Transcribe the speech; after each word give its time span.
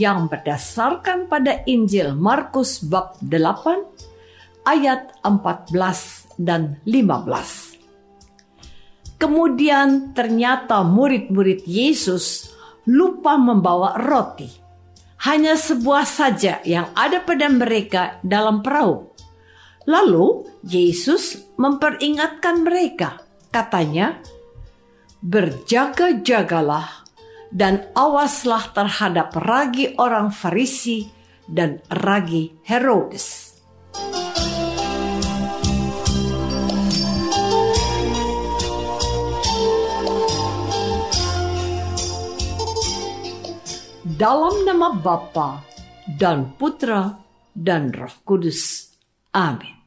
Yang 0.00 0.32
berdasarkan 0.32 1.28
pada 1.28 1.60
Injil 1.68 2.16
Markus 2.16 2.80
bab 2.80 3.20
8 3.20 4.64
ayat 4.64 5.12
14 5.20 6.40
dan 6.40 6.80
15. 6.88 7.76
Kemudian 9.20 10.16
ternyata 10.16 10.80
murid-murid 10.80 11.68
Yesus 11.68 12.56
lupa 12.88 13.36
membawa 13.36 14.00
roti. 14.00 14.48
Hanya 15.28 15.60
sebuah 15.60 16.08
saja 16.08 16.64
yang 16.64 16.88
ada 16.96 17.20
pada 17.20 17.52
mereka 17.52 18.16
dalam 18.24 18.64
perahu. 18.64 19.12
Lalu 19.84 20.48
Yesus 20.64 21.52
memperingatkan 21.60 22.64
mereka. 22.64 23.20
Katanya, 23.52 24.16
"Berjaga-jagalah 25.20 26.99
dan 27.50 27.90
awaslah 27.98 28.70
terhadap 28.70 29.34
ragi 29.34 29.94
orang 29.98 30.30
Farisi 30.30 31.10
dan 31.50 31.82
ragi 31.90 32.54
Herodes. 32.62 33.50
Dalam 44.20 44.68
nama 44.68 44.92
Bapa 44.92 45.64
dan 46.04 46.52
Putra 46.60 47.16
dan 47.56 47.88
Roh 47.88 48.20
Kudus. 48.20 48.92
Amin. 49.32 49.80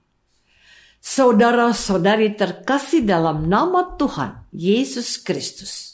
Saudara-saudari 0.97 2.33
terkasih 2.33 3.05
dalam 3.05 3.45
nama 3.45 3.93
Tuhan 3.93 4.49
Yesus 4.49 5.21
Kristus. 5.21 5.92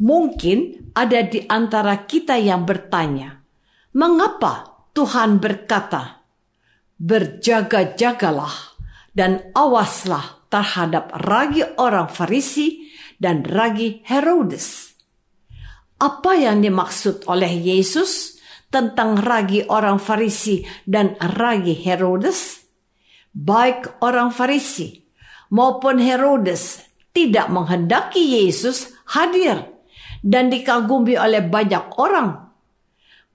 Mungkin 0.00 0.90
ada 0.96 1.20
di 1.20 1.44
antara 1.44 2.08
kita 2.08 2.40
yang 2.40 2.64
bertanya, 2.64 3.36
mengapa 3.92 4.88
Tuhan 4.96 5.36
berkata, 5.36 6.24
"Berjaga-jagalah 6.96 8.80
dan 9.12 9.52
awaslah 9.52 10.48
terhadap 10.48 11.12
ragi 11.28 11.68
orang 11.76 12.08
Farisi 12.08 12.88
dan 13.20 13.44
ragi 13.44 14.00
Herodes"? 14.08 14.96
Apa 16.00 16.32
yang 16.32 16.64
dimaksud 16.64 17.28
oleh 17.28 17.60
Yesus 17.60 18.40
tentang 18.72 19.20
ragi 19.20 19.68
orang 19.68 20.00
Farisi 20.00 20.64
dan 20.88 21.12
ragi 21.20 21.76
Herodes? 21.76 22.64
Baik 23.36 24.00
orang 24.00 24.32
Farisi 24.32 24.96
maupun 25.52 26.00
Herodes 26.00 26.80
tidak 27.12 27.52
menghendaki 27.52 28.40
Yesus 28.40 28.96
hadir 29.12 29.79
dan 30.20 30.52
dikagumi 30.52 31.16
oleh 31.16 31.44
banyak 31.44 31.96
orang. 31.96 32.52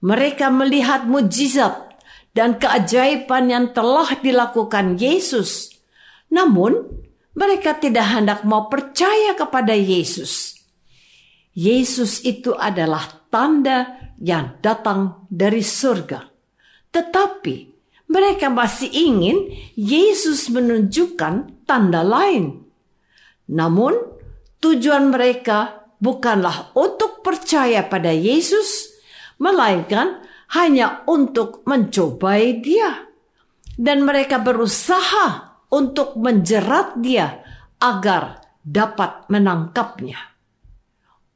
Mereka 0.02 0.50
melihat 0.54 1.06
mujizat 1.06 1.98
dan 2.36 2.60
keajaiban 2.60 3.48
yang 3.48 3.66
telah 3.72 4.12
dilakukan 4.20 5.00
Yesus. 5.00 5.72
Namun, 6.28 6.84
mereka 7.36 7.76
tidak 7.76 8.06
hendak 8.12 8.40
mau 8.44 8.68
percaya 8.68 9.36
kepada 9.36 9.72
Yesus. 9.72 10.56
Yesus 11.56 12.20
itu 12.24 12.52
adalah 12.52 13.28
tanda 13.32 14.12
yang 14.20 14.60
datang 14.60 15.24
dari 15.32 15.64
surga. 15.64 16.20
Tetapi 16.92 17.56
mereka 18.12 18.52
masih 18.52 18.92
ingin 18.92 19.52
Yesus 19.74 20.52
menunjukkan 20.52 21.64
tanda 21.64 22.04
lain. 22.04 22.64
Namun, 23.48 23.96
tujuan 24.60 25.10
mereka 25.10 25.85
bukanlah 26.00 26.72
untuk 26.76 27.24
percaya 27.24 27.84
pada 27.86 28.12
Yesus, 28.12 28.92
melainkan 29.40 30.24
hanya 30.56 31.02
untuk 31.10 31.66
mencobai 31.66 32.62
Dia, 32.62 33.10
dan 33.76 34.06
mereka 34.06 34.40
berusaha 34.40 35.58
untuk 35.72 36.16
menjerat 36.16 37.00
Dia 37.02 37.42
agar 37.82 38.40
dapat 38.62 39.28
menangkapnya. 39.28 40.16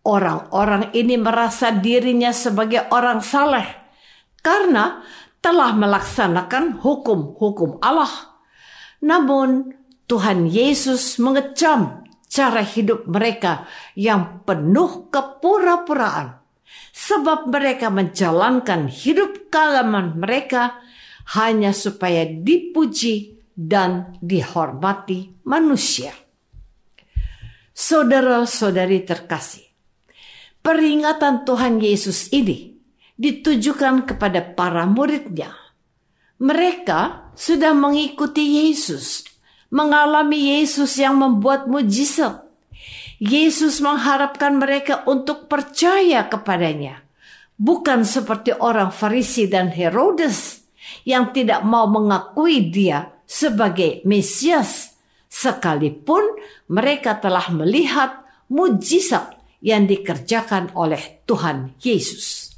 Orang-orang 0.01 0.97
ini 0.97 1.21
merasa 1.21 1.69
dirinya 1.69 2.33
sebagai 2.33 2.89
orang 2.89 3.21
saleh 3.21 3.69
karena 4.41 5.05
telah 5.45 5.77
melaksanakan 5.77 6.81
hukum-hukum 6.81 7.81
Allah. 7.85 8.09
Namun, 9.05 9.77
Tuhan 10.09 10.49
Yesus 10.49 11.21
mengecam 11.21 12.00
cara 12.31 12.63
hidup 12.63 13.11
mereka 13.11 13.67
yang 13.99 14.47
penuh 14.47 15.11
kepura-puraan. 15.11 16.39
Sebab 16.95 17.51
mereka 17.51 17.91
menjalankan 17.91 18.87
hidup 18.87 19.51
kalaman 19.51 20.15
mereka 20.15 20.79
hanya 21.35 21.75
supaya 21.75 22.23
dipuji 22.23 23.43
dan 23.59 24.15
dihormati 24.23 25.43
manusia. 25.43 26.15
Saudara-saudari 27.75 29.03
terkasih, 29.03 29.67
peringatan 30.63 31.43
Tuhan 31.43 31.83
Yesus 31.83 32.31
ini 32.31 32.79
ditujukan 33.19 34.07
kepada 34.07 34.55
para 34.55 34.87
muridnya. 34.87 35.51
Mereka 36.41 37.33
sudah 37.37 37.77
mengikuti 37.77 38.65
Yesus 38.65 39.30
mengalami 39.71 40.61
Yesus 40.61 40.99
yang 40.99 41.17
membuat 41.17 41.71
mujizat. 41.71 42.45
Yesus 43.21 43.79
mengharapkan 43.85 44.57
mereka 44.57 45.05
untuk 45.05 45.45
percaya 45.47 46.25
kepadanya, 46.27 47.05
bukan 47.61 48.03
seperti 48.03 48.57
orang 48.57 48.89
Farisi 48.91 49.45
dan 49.45 49.69
Herodes 49.69 50.65
yang 51.05 51.31
tidak 51.31 51.61
mau 51.63 51.85
mengakui 51.85 52.73
dia 52.73 53.13
sebagai 53.29 54.01
Mesias, 54.09 54.97
sekalipun 55.29 56.25
mereka 56.73 57.21
telah 57.21 57.53
melihat 57.53 58.25
mujizat 58.49 59.37
yang 59.61 59.85
dikerjakan 59.85 60.73
oleh 60.73 61.23
Tuhan 61.29 61.77
Yesus. 61.79 62.57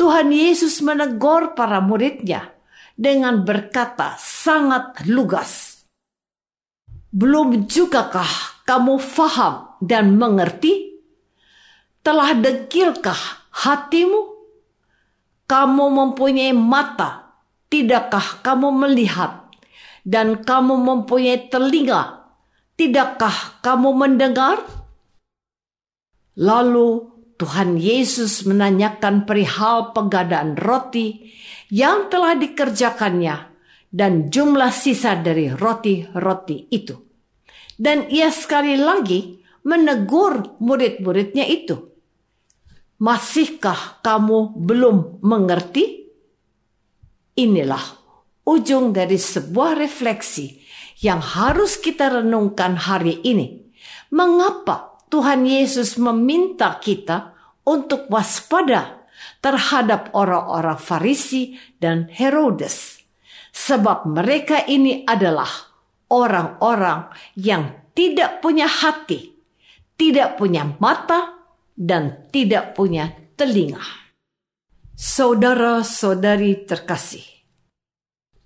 Tuhan 0.00 0.32
Yesus 0.32 0.80
menegur 0.80 1.52
para 1.52 1.84
muridnya 1.84 2.48
dengan 2.96 3.44
berkata 3.44 4.16
sangat 4.16 5.04
lugas. 5.04 5.79
Belum 7.10 7.66
jugakah 7.66 8.62
kamu 8.62 9.02
faham 9.02 9.74
dan 9.82 10.14
mengerti? 10.14 11.02
Telah 12.06 12.38
degilkah 12.38 13.50
hatimu? 13.50 14.38
Kamu 15.50 15.90
mempunyai 15.90 16.54
mata, 16.54 17.34
tidakkah 17.66 18.38
kamu 18.46 18.70
melihat? 18.70 19.50
Dan 20.06 20.46
kamu 20.46 20.78
mempunyai 20.78 21.50
telinga, 21.50 22.30
tidakkah 22.78 23.58
kamu 23.58 23.90
mendengar? 23.90 24.62
Lalu 26.38 27.10
Tuhan 27.42 27.74
Yesus 27.74 28.46
menanyakan 28.46 29.26
perihal 29.26 29.90
pengadaan 29.90 30.54
roti 30.54 31.34
yang 31.74 32.06
telah 32.06 32.38
dikerjakannya 32.38 33.49
dan 33.90 34.30
jumlah 34.30 34.70
sisa 34.70 35.18
dari 35.18 35.50
roti-roti 35.50 36.70
itu. 36.70 36.94
Dan 37.74 38.06
ia 38.08 38.30
sekali 38.30 38.78
lagi 38.78 39.42
menegur 39.66 40.56
murid-muridnya 40.62 41.44
itu. 41.44 41.90
Masihkah 43.00 43.98
kamu 44.04 44.54
belum 44.60 45.24
mengerti? 45.24 46.06
Inilah 47.40 47.82
ujung 48.44 48.92
dari 48.92 49.16
sebuah 49.16 49.80
refleksi 49.80 50.60
yang 51.00 51.24
harus 51.24 51.80
kita 51.80 52.20
renungkan 52.20 52.76
hari 52.76 53.24
ini. 53.24 53.72
Mengapa 54.12 55.00
Tuhan 55.08 55.48
Yesus 55.48 55.96
meminta 55.96 56.76
kita 56.76 57.32
untuk 57.64 58.12
waspada 58.12 59.08
terhadap 59.40 60.12
orang-orang 60.12 60.76
Farisi 60.76 61.56
dan 61.80 62.12
Herodes, 62.12 62.99
sebab 63.50 64.06
mereka 64.08 64.64
ini 64.66 65.02
adalah 65.06 65.50
orang-orang 66.10 67.10
yang 67.38 67.90
tidak 67.94 68.42
punya 68.42 68.66
hati, 68.66 69.34
tidak 69.94 70.38
punya 70.40 70.66
mata, 70.78 71.38
dan 71.74 72.28
tidak 72.34 72.74
punya 72.74 73.10
telinga. 73.38 73.82
Saudara-saudari 75.00 76.68
terkasih, 76.68 77.24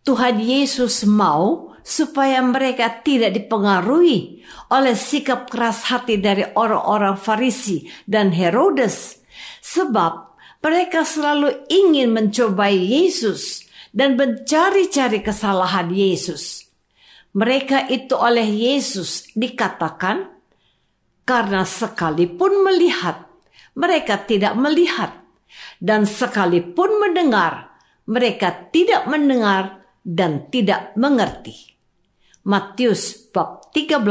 Tuhan 0.06 0.38
Yesus 0.38 1.02
mau 1.02 1.74
supaya 1.82 2.38
mereka 2.40 3.02
tidak 3.02 3.34
dipengaruhi 3.34 4.46
oleh 4.70 4.94
sikap 4.94 5.50
keras 5.50 5.90
hati 5.90 6.22
dari 6.22 6.46
orang-orang 6.54 7.18
Farisi 7.18 7.90
dan 8.06 8.30
Herodes, 8.30 9.18
sebab 9.60 10.38
mereka 10.62 11.02
selalu 11.02 11.66
ingin 11.68 12.14
mencobai 12.14 12.78
Yesus 12.78 13.63
dan 13.94 14.19
mencari-cari 14.19 15.23
kesalahan 15.23 15.88
Yesus. 15.94 16.67
Mereka 17.35 17.87
itu 17.88 18.19
oleh 18.19 18.46
Yesus 18.46 19.31
dikatakan 19.38 20.35
karena 21.23 21.62
sekalipun 21.62 22.67
melihat, 22.67 23.31
mereka 23.79 24.20
tidak 24.26 24.58
melihat, 24.58 25.14
dan 25.79 26.05
sekalipun 26.05 27.00
mendengar, 27.00 27.75
mereka 28.05 28.52
tidak 28.75 29.06
mendengar 29.08 29.87
dan 30.05 30.50
tidak 30.52 30.93
mengerti. 30.99 31.75
Matius 32.44 33.32
bab 33.32 33.73
13 33.73 34.05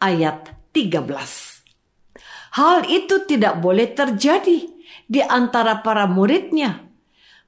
ayat 0.00 0.56
13. 0.72 2.56
Hal 2.56 2.88
itu 2.88 3.28
tidak 3.28 3.60
boleh 3.60 3.92
terjadi 3.92 4.58
di 5.04 5.20
antara 5.20 5.84
para 5.84 6.08
muridnya. 6.08 6.87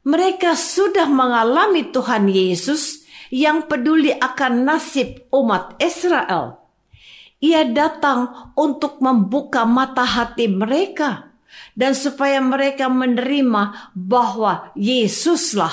Mereka 0.04 0.56
sudah 0.56 1.06
mengalami 1.06 1.92
Tuhan 1.92 2.30
Yesus 2.30 3.04
yang 3.28 3.68
peduli 3.68 4.10
akan 4.16 4.64
nasib 4.64 5.28
umat 5.30 5.76
Israel. 5.76 6.58
Ia 7.40 7.68
datang 7.68 8.52
untuk 8.56 9.00
membuka 9.00 9.64
mata 9.64 10.04
hati 10.04 10.48
mereka 10.48 11.32
dan 11.72 11.96
supaya 11.96 12.40
mereka 12.40 12.88
menerima 12.88 13.92
bahwa 13.96 14.72
Yesuslah 14.76 15.72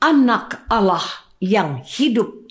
anak 0.00 0.60
Allah 0.68 1.04
yang 1.40 1.80
hidup 1.84 2.46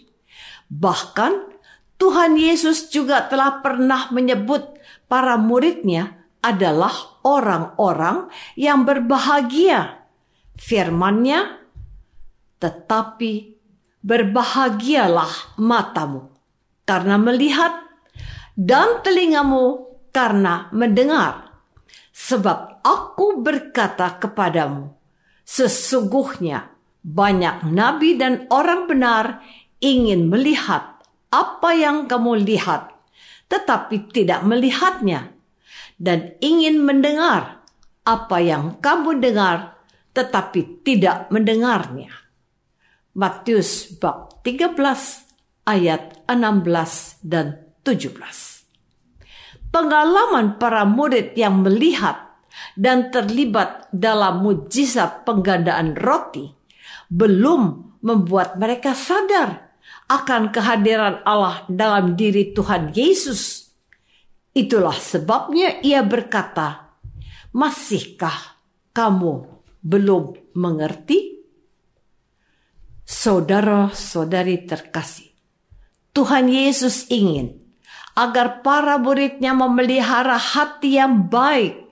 Bahkan 0.72 1.56
Tuhan 2.02 2.36
Yesus 2.36 2.90
juga 2.90 3.30
telah 3.30 3.62
pernah 3.62 4.10
menyebut 4.10 4.76
para 5.06 5.38
muridnya 5.38 6.18
adalah 6.42 6.94
orang-orang 7.22 8.30
yang 8.58 8.84
berbahagia. 8.84 10.05
Firmannya, 10.56 11.62
tetapi 12.60 13.56
berbahagialah 14.02 15.60
matamu 15.60 16.32
karena 16.88 17.20
melihat 17.20 17.86
dan 18.56 19.04
telingamu 19.04 19.98
karena 20.16 20.72
mendengar. 20.72 21.52
Sebab 22.16 22.80
aku 22.80 23.44
berkata 23.44 24.16
kepadamu, 24.16 24.96
sesungguhnya 25.44 26.72
banyak 27.04 27.68
nabi 27.68 28.16
dan 28.16 28.48
orang 28.48 28.88
benar 28.88 29.44
ingin 29.84 30.32
melihat 30.32 31.04
apa 31.30 31.70
yang 31.76 32.08
kamu 32.08 32.48
lihat, 32.48 32.96
tetapi 33.52 34.10
tidak 34.16 34.48
melihatnya, 34.48 35.36
dan 36.00 36.40
ingin 36.40 36.80
mendengar 36.80 37.60
apa 38.08 38.38
yang 38.40 38.80
kamu 38.80 39.20
dengar, 39.20 39.75
tetapi 40.16 40.82
tidak 40.88 41.28
mendengarnya. 41.28 42.10
Matius 43.16 43.92
bab 44.00 44.40
13 44.48 44.76
ayat 45.68 46.24
16 46.32 47.20
dan 47.28 47.60
17. 47.84 48.16
Pengalaman 49.76 50.56
para 50.56 50.88
murid 50.88 51.36
yang 51.36 51.60
melihat 51.60 52.40
dan 52.80 53.12
terlibat 53.12 53.92
dalam 53.92 54.40
mujizat 54.40 55.28
penggandaan 55.28 56.00
roti 56.00 56.48
belum 57.12 57.96
membuat 58.00 58.56
mereka 58.56 58.96
sadar 58.96 59.76
akan 60.08 60.54
kehadiran 60.56 61.20
Allah 61.28 61.68
dalam 61.68 62.16
diri 62.16 62.56
Tuhan 62.56 62.96
Yesus. 62.96 63.68
Itulah 64.56 64.96
sebabnya 64.96 65.84
ia 65.84 66.00
berkata, 66.06 66.96
"Masihkah 67.52 68.56
kamu 68.96 69.55
belum 69.86 70.58
mengerti?" 70.58 71.46
Saudara-saudari 73.06 74.66
terkasih, 74.66 75.30
Tuhan 76.10 76.50
Yesus 76.50 77.06
ingin 77.14 77.62
agar 78.18 78.66
para 78.66 78.98
muridnya 78.98 79.54
memelihara 79.54 80.42
hati 80.42 80.98
yang 80.98 81.30
baik, 81.30 81.86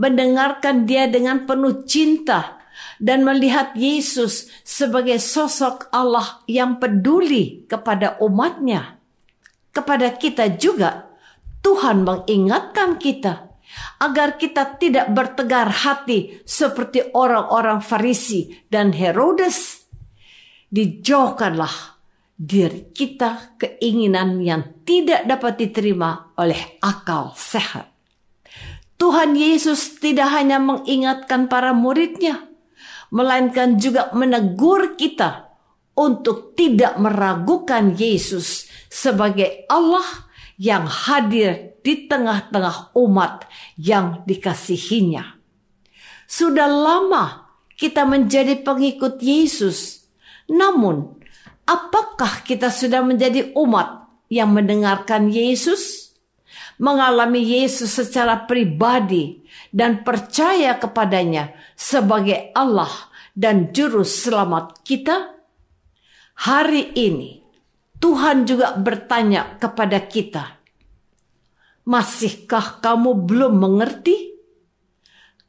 mendengarkan 0.00 0.88
dia 0.88 1.10
dengan 1.12 1.44
penuh 1.44 1.84
cinta, 1.84 2.56
dan 2.96 3.26
melihat 3.26 3.76
Yesus 3.76 4.48
sebagai 4.64 5.20
sosok 5.20 5.92
Allah 5.92 6.40
yang 6.48 6.80
peduli 6.80 7.68
kepada 7.68 8.16
umatnya. 8.22 8.96
Kepada 9.74 10.16
kita 10.16 10.56
juga, 10.56 11.12
Tuhan 11.60 12.00
mengingatkan 12.06 12.96
kita 12.96 13.45
agar 14.00 14.36
kita 14.36 14.76
tidak 14.76 15.10
bertegar 15.12 15.68
hati 15.68 16.42
seperti 16.44 17.12
orang-orang 17.16 17.80
Farisi 17.80 18.52
dan 18.68 18.92
Herodes. 18.92 19.88
Dijauhkanlah 20.66 21.96
diri 22.36 22.92
kita 22.92 23.56
keinginan 23.56 24.44
yang 24.44 24.84
tidak 24.84 25.24
dapat 25.24 25.56
diterima 25.56 26.36
oleh 26.36 26.78
akal 26.84 27.32
sehat. 27.32 27.96
Tuhan 28.96 29.36
Yesus 29.36 30.00
tidak 30.00 30.32
hanya 30.32 30.56
mengingatkan 30.56 31.52
para 31.52 31.76
muridnya, 31.76 32.48
melainkan 33.12 33.76
juga 33.76 34.08
menegur 34.16 34.96
kita 34.96 35.52
untuk 35.96 36.56
tidak 36.56 36.96
meragukan 37.00 37.92
Yesus 37.92 38.68
sebagai 38.88 39.68
Allah 39.68 40.04
yang 40.56 40.88
hadir 40.88 41.75
di 41.86 42.10
tengah-tengah 42.10 42.98
umat 42.98 43.46
yang 43.78 44.26
dikasihinya. 44.26 45.38
Sudah 46.26 46.66
lama 46.66 47.54
kita 47.78 48.02
menjadi 48.02 48.58
pengikut 48.66 49.22
Yesus, 49.22 50.10
namun 50.50 51.14
apakah 51.62 52.42
kita 52.42 52.74
sudah 52.74 53.06
menjadi 53.06 53.54
umat 53.54 54.10
yang 54.26 54.50
mendengarkan 54.50 55.30
Yesus? 55.30 56.10
Mengalami 56.76 57.40
Yesus 57.40 57.94
secara 57.94 58.44
pribadi 58.44 59.46
dan 59.70 60.02
percaya 60.02 60.76
kepadanya 60.76 61.54
sebagai 61.72 62.50
Allah 62.52 62.90
dan 63.32 63.70
juru 63.70 64.02
selamat 64.02 64.82
kita? 64.82 65.38
Hari 66.36 66.92
ini 66.98 67.40
Tuhan 67.96 68.44
juga 68.44 68.76
bertanya 68.76 69.56
kepada 69.56 70.04
kita, 70.04 70.60
"Masihkah 71.86 72.82
kamu 72.82 73.24
belum 73.24 73.56
mengerti?" 73.56 74.36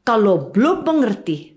Kalau 0.08 0.48
belum 0.48 0.88
mengerti, 0.88 1.52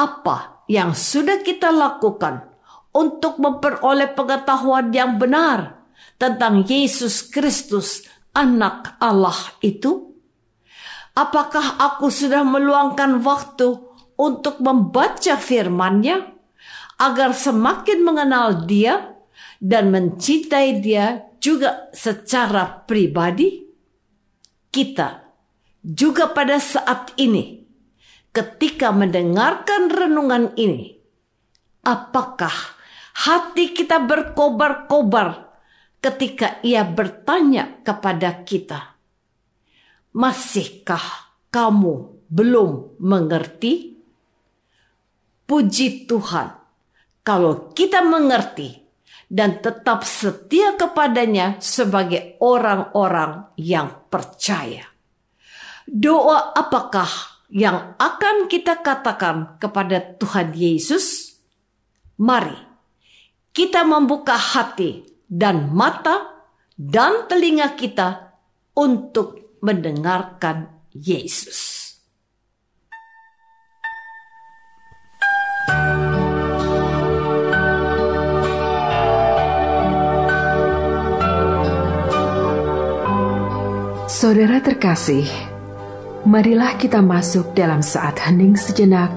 apa 0.00 0.64
yang 0.72 0.96
sudah 0.96 1.44
kita 1.44 1.68
lakukan 1.68 2.48
untuk 2.96 3.36
memperoleh 3.36 4.16
pengetahuan 4.16 4.88
yang 4.88 5.20
benar 5.20 5.84
tentang 6.16 6.64
Yesus 6.64 7.28
Kristus, 7.28 8.08
Anak 8.32 8.96
Allah 9.02 9.36
itu? 9.60 10.16
Apakah 11.12 11.76
aku 11.76 12.08
sudah 12.08 12.40
meluangkan 12.40 13.20
waktu 13.20 13.76
untuk 14.16 14.62
membaca 14.64 15.36
firman-Nya 15.36 16.16
agar 16.96 17.36
semakin 17.36 18.00
mengenal 18.00 18.64
Dia 18.64 19.18
dan 19.60 19.92
mencintai 19.92 20.80
Dia 20.80 21.20
juga 21.36 21.92
secara 21.92 22.86
pribadi? 22.86 23.69
Kita 24.70 25.26
juga 25.82 26.30
pada 26.30 26.62
saat 26.62 27.10
ini 27.18 27.66
ketika 28.30 28.94
mendengarkan 28.94 29.90
renungan 29.90 30.54
ini, 30.54 30.94
apakah 31.82 32.54
hati 33.26 33.74
kita 33.74 33.98
berkobar-kobar 33.98 35.50
ketika 35.98 36.62
ia 36.62 36.86
bertanya 36.86 37.82
kepada 37.82 38.46
kita, 38.46 38.94
"Masihkah 40.14 41.34
kamu 41.50 42.22
belum 42.30 43.02
mengerti?" 43.02 43.98
Puji 45.50 46.06
Tuhan, 46.06 46.54
kalau 47.26 47.74
kita 47.74 48.06
mengerti 48.06 48.79
dan 49.30 49.62
tetap 49.62 50.02
setia 50.02 50.74
kepadanya 50.74 51.62
sebagai 51.62 52.34
orang-orang 52.42 53.54
yang 53.54 54.10
percaya. 54.10 54.82
Doa 55.86 56.50
apakah 56.50 57.06
yang 57.54 57.94
akan 57.94 58.50
kita 58.50 58.82
katakan 58.82 59.54
kepada 59.62 60.02
Tuhan 60.18 60.50
Yesus, 60.50 61.38
mari 62.18 62.58
kita 63.54 63.86
membuka 63.86 64.34
hati 64.34 65.06
dan 65.30 65.70
mata 65.70 66.46
dan 66.74 67.30
telinga 67.30 67.78
kita 67.78 68.34
untuk 68.74 69.58
mendengarkan 69.62 70.90
Yesus. 70.90 71.79
Saudara 84.20 84.60
terkasih, 84.60 85.24
Marilah 86.28 86.76
kita 86.76 87.00
masuk 87.00 87.56
dalam 87.56 87.80
saat 87.80 88.20
hening 88.20 88.52
sejenak 88.52 89.08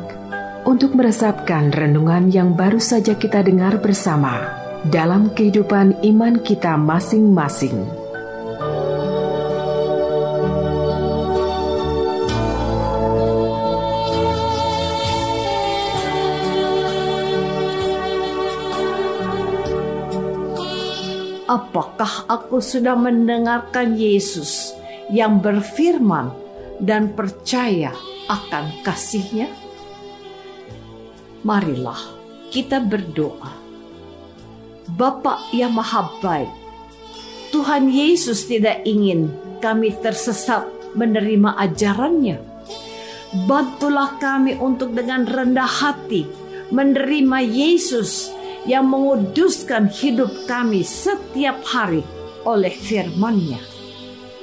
untuk 0.64 0.96
meresapkan 0.96 1.76
renungan 1.76 2.32
yang 2.32 2.56
baru 2.56 2.80
saja 2.80 3.12
kita 3.12 3.44
dengar 3.44 3.84
bersama 3.84 4.48
dalam 4.88 5.28
kehidupan 5.36 6.00
iman 6.08 6.40
kita 6.40 6.80
masing-masing. 6.80 7.84
Apakah 21.52 22.24
aku 22.32 22.64
sudah 22.64 22.96
mendengarkan 22.96 24.00
Yesus 24.00 24.63
yang 25.14 25.38
berfirman 25.38 26.34
dan 26.82 27.14
percaya 27.14 27.94
akan 28.26 28.82
kasihnya? 28.82 29.46
Marilah 31.46 32.02
kita 32.50 32.82
berdoa. 32.82 33.62
Bapa 34.90 35.54
yang 35.54 35.78
maha 35.78 36.10
baik, 36.20 36.52
Tuhan 37.54 37.94
Yesus 37.94 38.50
tidak 38.50 38.82
ingin 38.84 39.30
kami 39.62 39.94
tersesat 40.02 40.66
menerima 40.98 41.56
ajarannya. 41.62 42.42
Bantulah 43.48 44.18
kami 44.22 44.58
untuk 44.58 44.94
dengan 44.94 45.26
rendah 45.26 45.70
hati 45.70 46.26
menerima 46.70 47.40
Yesus 47.42 48.30
yang 48.70 48.90
menguduskan 48.90 49.90
hidup 49.90 50.30
kami 50.46 50.86
setiap 50.86 51.64
hari 51.66 52.06
oleh 52.46 52.72
firman-Nya. 52.72 53.73